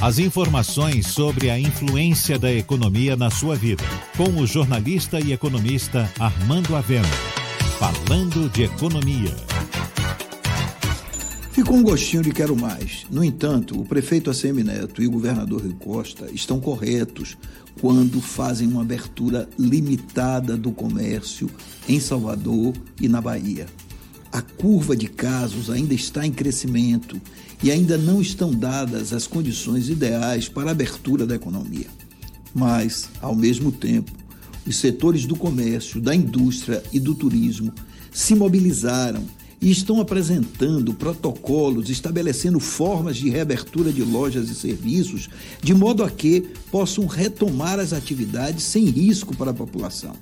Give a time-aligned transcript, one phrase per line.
[0.00, 3.82] As informações sobre a influência da economia na sua vida,
[4.14, 7.08] com o jornalista e economista Armando Avena.
[7.78, 9.34] Falando de economia.
[11.50, 13.06] Ficou um gostinho de quero mais.
[13.10, 17.38] No entanto, o prefeito ACM Neto e o governador Rui Costa estão corretos
[17.80, 21.48] quando fazem uma abertura limitada do comércio
[21.88, 23.66] em Salvador e na Bahia.
[24.36, 27.18] A curva de casos ainda está em crescimento
[27.62, 31.86] e ainda não estão dadas as condições ideais para a abertura da economia.
[32.54, 34.12] Mas, ao mesmo tempo,
[34.66, 37.72] os setores do comércio, da indústria e do turismo
[38.12, 39.24] se mobilizaram
[39.58, 45.30] e estão apresentando protocolos, estabelecendo formas de reabertura de lojas e serviços,
[45.62, 50.12] de modo a que possam retomar as atividades sem risco para a população.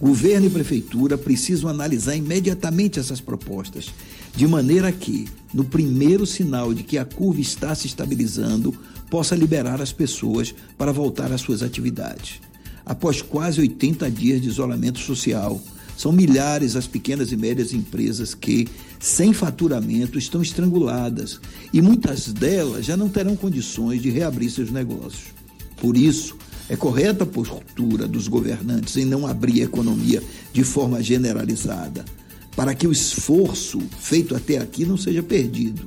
[0.00, 3.86] Governo e prefeitura precisam analisar imediatamente essas propostas,
[4.34, 8.74] de maneira que, no primeiro sinal de que a curva está se estabilizando,
[9.08, 12.40] possa liberar as pessoas para voltar às suas atividades.
[12.84, 15.62] Após quase 80 dias de isolamento social,
[15.96, 18.68] são milhares as pequenas e médias empresas que,
[19.00, 21.40] sem faturamento, estão estranguladas
[21.72, 25.34] e muitas delas já não terão condições de reabrir seus negócios.
[25.78, 26.36] Por isso,
[26.68, 30.22] é correta a postura dos governantes em não abrir a economia
[30.52, 32.04] de forma generalizada,
[32.56, 35.86] para que o esforço feito até aqui não seja perdido.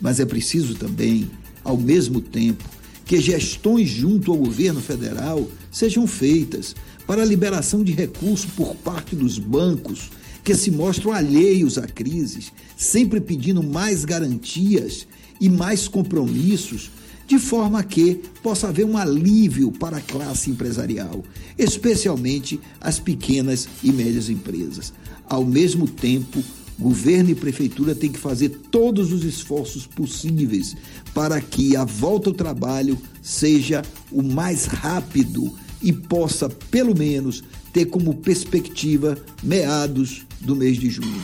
[0.00, 1.30] Mas é preciso também,
[1.62, 2.64] ao mesmo tempo,
[3.04, 6.74] que gestões junto ao governo federal sejam feitas
[7.06, 10.10] para a liberação de recursos por parte dos bancos
[10.42, 12.46] que se mostram alheios à crise,
[12.76, 15.06] sempre pedindo mais garantias
[15.40, 16.90] e mais compromissos
[17.26, 21.24] de forma que possa haver um alívio para a classe empresarial,
[21.58, 24.92] especialmente as pequenas e médias empresas.
[25.28, 26.42] Ao mesmo tempo,
[26.78, 30.76] governo e prefeitura têm que fazer todos os esforços possíveis
[31.12, 35.52] para que a volta ao trabalho seja o mais rápido
[35.82, 41.22] e possa, pelo menos, ter como perspectiva meados do mês de junho.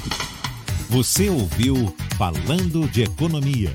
[0.90, 3.74] Você ouviu Falando de Economia